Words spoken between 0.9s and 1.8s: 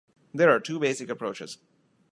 approaches.